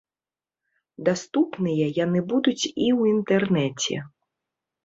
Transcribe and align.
Даступныя 1.09 1.85
яны 2.03 2.19
будуць 2.31 2.57
і 2.57 2.73
ў 2.73 3.01
інтэрнэце. 3.15 3.95